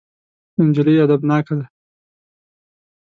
نجلۍ 0.67 0.95
ادبناکه 1.03 1.53
ده. 1.59 1.65